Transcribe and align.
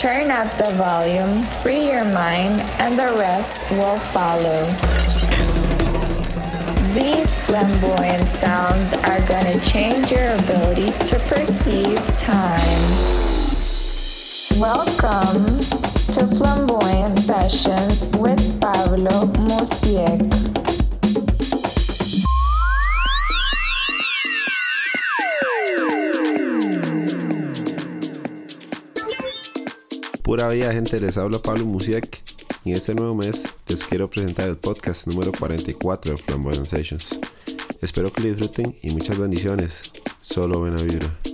Turn 0.00 0.30
up 0.30 0.50
the 0.56 0.72
volume, 0.76 1.42
free 1.62 1.86
your 1.88 2.04
mind, 2.04 2.60
and 2.78 2.98
the 2.98 3.14
rest 3.18 3.70
will 3.72 3.98
follow. 3.98 4.64
These 6.94 7.34
flamboyant 7.44 8.28
sounds 8.28 8.92
are 8.92 9.20
gonna 9.26 9.60
change 9.60 10.10
your 10.10 10.32
ability 10.32 10.92
to 11.06 11.18
perceive 11.28 11.98
time. 12.16 12.58
Welcome 14.60 15.60
to 16.12 16.26
Flamboyant 16.36 17.18
Sessions 17.18 18.06
with 18.16 18.60
Pablo 18.60 19.26
Muzi3k. 19.26 20.73
Pura 30.34 30.48
vida, 30.48 30.72
gente, 30.72 30.98
les 30.98 31.16
habla 31.16 31.38
Pablo 31.38 31.64
Musiek 31.64 32.20
y 32.64 32.70
en 32.70 32.76
este 32.78 32.92
nuevo 32.92 33.14
mes 33.14 33.44
les 33.68 33.84
quiero 33.84 34.10
presentar 34.10 34.48
el 34.48 34.56
podcast 34.56 35.06
número 35.06 35.30
44 35.30 36.10
de 36.10 36.18
Flamboyant 36.18 36.66
Sessions. 36.66 37.20
Espero 37.80 38.12
que 38.12 38.22
lo 38.22 38.34
disfruten 38.34 38.74
y 38.82 38.90
muchas 38.90 39.16
bendiciones. 39.16 39.92
Solo 40.22 40.58
buena 40.58 40.82
vibra. 40.82 41.33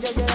don't 0.00 0.16
get 0.16 0.27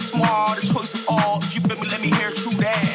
smart, 0.00 0.58
a 0.58 0.72
choice 0.72 0.94
of 0.94 1.08
all. 1.08 1.38
If 1.38 1.54
you 1.54 1.60
feel 1.60 1.78
me, 1.78 1.88
let 1.88 2.00
me 2.00 2.08
hear 2.08 2.30
true 2.32 2.56
that. 2.58 2.89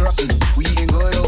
Feel 0.00 1.19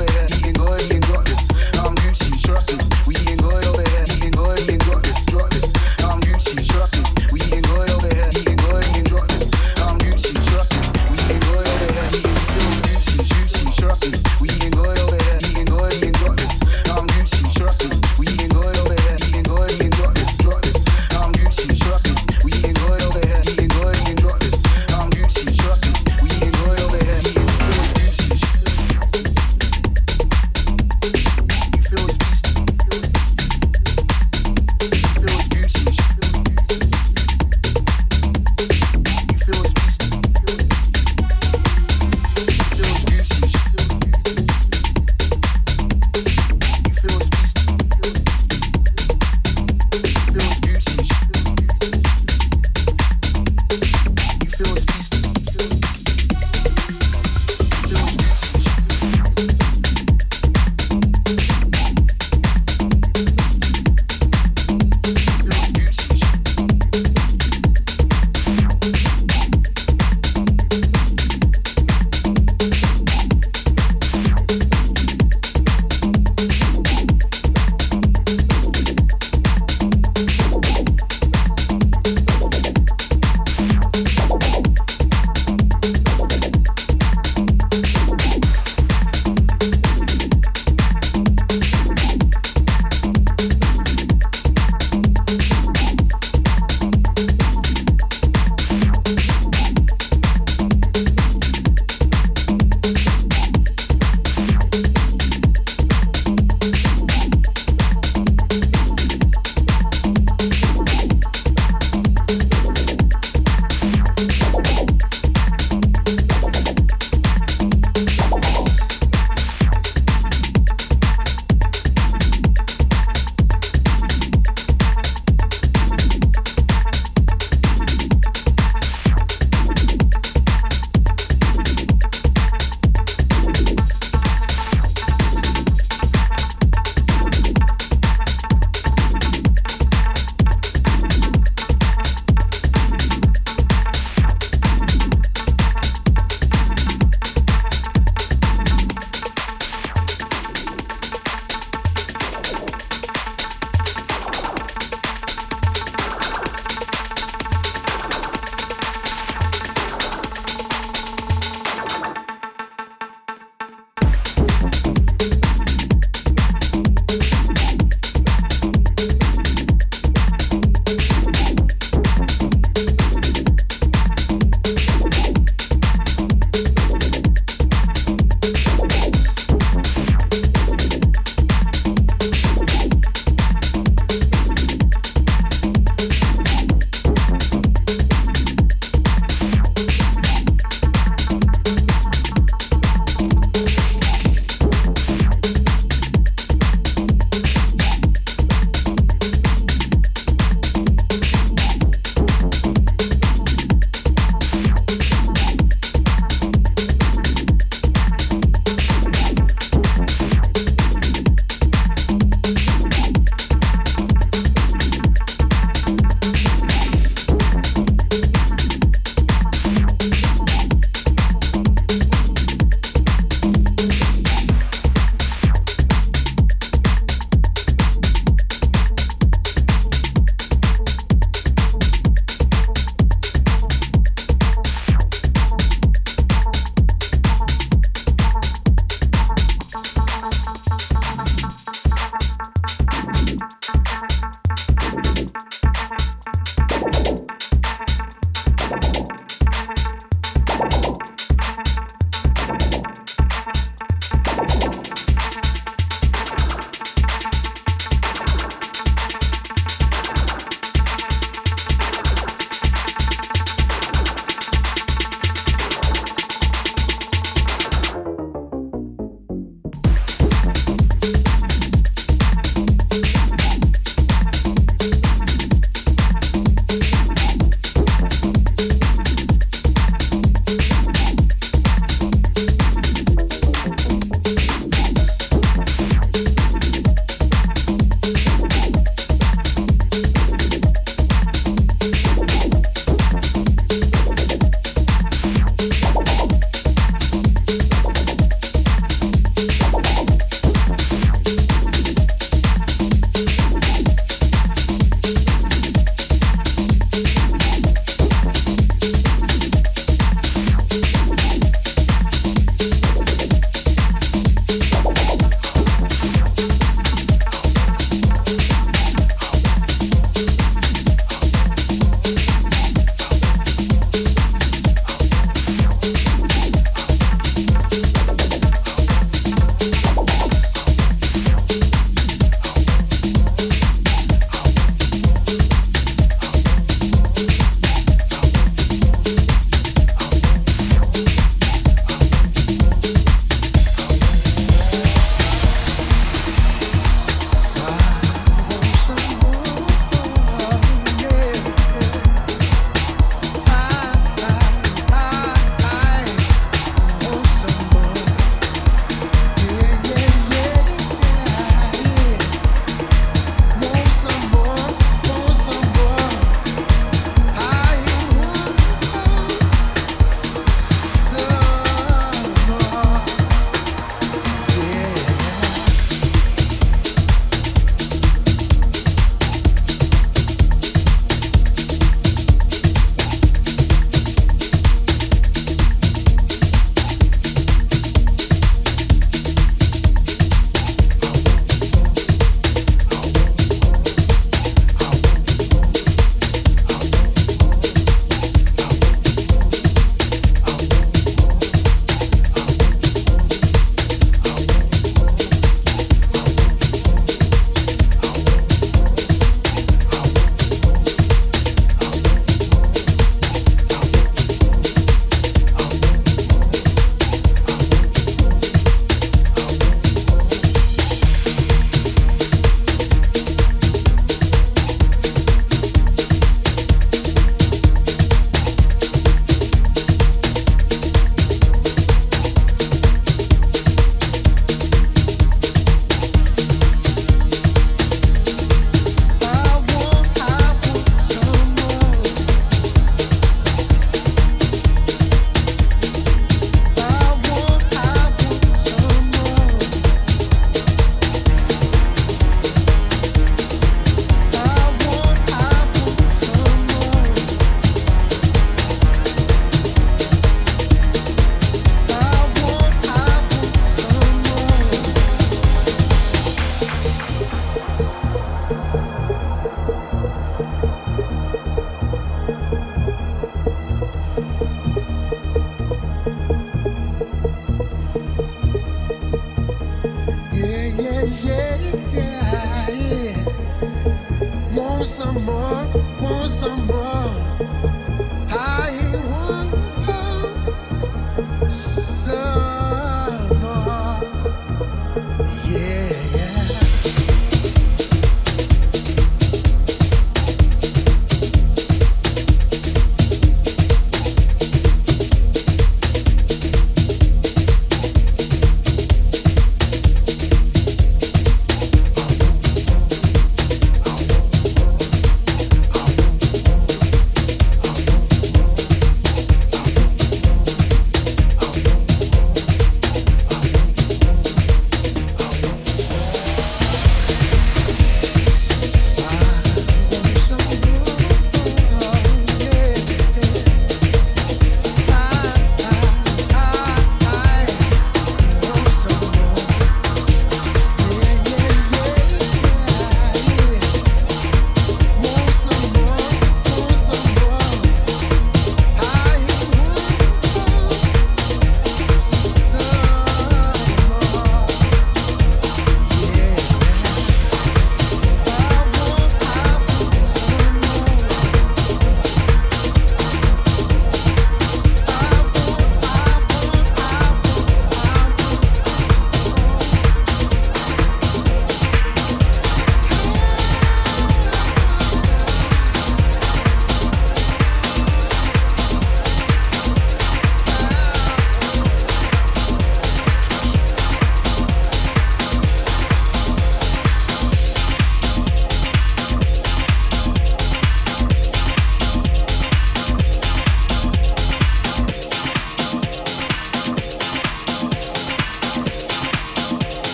some 485.13 485.25
more, 485.27 485.67
want 486.00 486.31
some 486.31 486.67
more. 486.67 486.71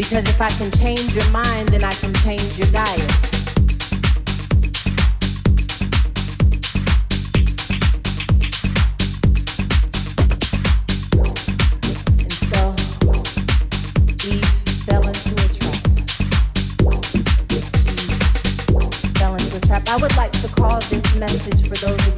Because 0.00 0.24
if 0.30 0.40
I 0.40 0.48
can 0.48 0.70
change 0.70 1.14
your 1.14 1.28
mind, 1.28 1.68
then 1.68 1.84
I 1.84 1.90
can 1.90 2.14
change 2.14 2.58
your 2.58 2.70
diet. 2.72 2.88
And 12.18 12.32
so 12.48 12.74
we 14.24 14.40
fell 14.88 15.04
into 15.06 15.34
a 15.36 15.48
trap. 15.52 15.80
Fell 19.18 19.34
into 19.34 19.56
a 19.58 19.60
trap. 19.60 19.86
I 19.90 19.96
would 20.00 20.16
like 20.16 20.32
to 20.32 20.48
call 20.48 20.80
this 20.80 21.14
message 21.16 21.68
for 21.68 21.74
those 21.74 22.09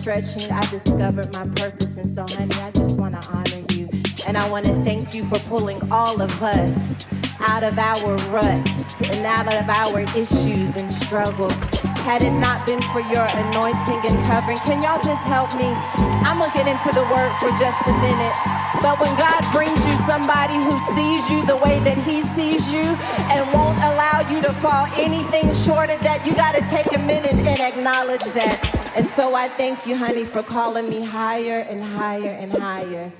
stretching, 0.00 0.50
I 0.50 0.60
discovered 0.70 1.32
my 1.34 1.44
purpose. 1.54 1.96
And 1.96 2.08
so, 2.08 2.24
honey, 2.36 2.54
I 2.62 2.70
just 2.72 2.96
want 2.96 3.20
to 3.20 3.36
honor 3.36 3.64
you. 3.72 3.88
And 4.26 4.36
I 4.36 4.48
want 4.50 4.64
to 4.66 4.74
thank 4.82 5.14
you 5.14 5.24
for 5.28 5.38
pulling 5.40 5.80
all 5.92 6.20
of 6.20 6.42
us 6.42 7.12
out 7.40 7.62
of 7.62 7.78
our 7.78 8.16
ruts 8.32 9.00
and 9.10 9.26
out 9.26 9.46
of 9.54 9.68
our 9.68 10.00
issues 10.16 10.74
and 10.76 10.92
struggles. 10.92 11.52
Had 12.00 12.22
it 12.22 12.32
not 12.32 12.66
been 12.66 12.82
for 12.90 13.00
your 13.00 13.26
anointing 13.30 14.00
and 14.10 14.24
covering, 14.24 14.56
can 14.58 14.82
y'all 14.82 15.02
just 15.02 15.24
help 15.26 15.54
me? 15.56 15.99
I'm 16.26 16.38
going 16.38 16.50
to 16.50 16.56
get 16.56 16.66
into 16.68 16.90
the 16.94 17.04
word 17.12 17.32
for 17.38 17.50
just 17.56 17.78
a 17.88 17.94
minute. 17.98 18.36
But 18.80 18.98
when 19.00 19.14
God 19.16 19.44
brings 19.52 19.84
you 19.84 19.92
somebody 20.06 20.54
who 20.54 20.78
sees 20.94 21.28
you 21.28 21.44
the 21.46 21.56
way 21.56 21.80
that 21.80 21.98
He 21.98 22.22
sees 22.22 22.72
you 22.72 22.96
and 23.32 23.46
won't 23.52 23.78
allow 23.78 24.24
you 24.30 24.40
to 24.42 24.52
fall 24.60 24.86
anything 24.96 25.52
short 25.52 25.90
of 25.90 26.00
that, 26.00 26.24
you 26.26 26.34
got 26.34 26.54
to 26.54 26.62
take 26.70 26.94
a 26.96 26.98
minute 26.98 27.34
and 27.34 27.60
acknowledge 27.60 28.24
that. 28.32 28.92
And 28.96 29.08
so 29.08 29.34
I 29.34 29.48
thank 29.48 29.86
you, 29.86 29.96
honey, 29.96 30.24
for 30.24 30.42
calling 30.42 30.88
me 30.88 31.04
higher 31.04 31.60
and 31.60 31.82
higher 31.82 32.30
and 32.30 32.52
higher. 32.52 33.12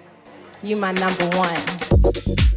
You 0.63 0.77
my 0.77 0.93
number 0.93 1.29
one. 1.37 2.50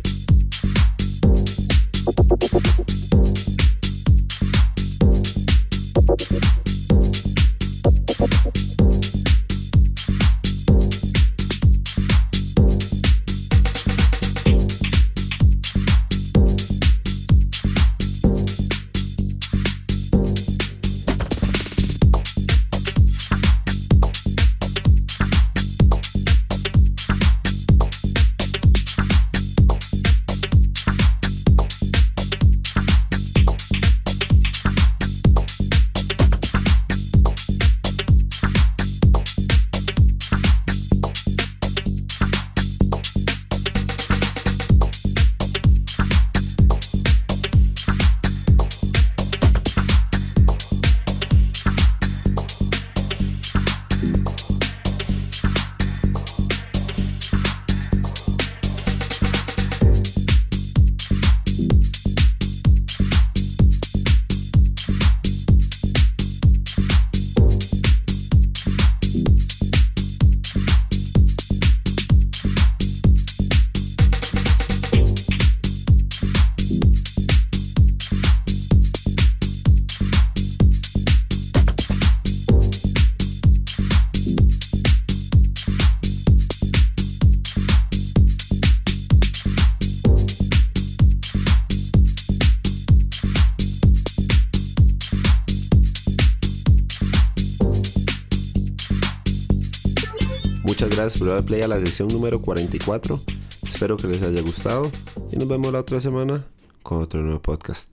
Por 101.24 101.32
dar 101.32 101.44
play 101.44 101.62
a 101.62 101.68
la 101.70 101.80
sesión 101.80 102.10
número 102.10 102.42
44. 102.42 103.20
Espero 103.64 103.96
que 103.96 104.08
les 104.08 104.22
haya 104.22 104.42
gustado 104.42 104.92
y 105.32 105.38
nos 105.38 105.48
vemos 105.48 105.72
la 105.72 105.80
otra 105.80 106.02
semana 106.02 106.44
con 106.82 107.02
otro 107.02 107.22
nuevo 107.22 107.42
podcast. 107.42 107.93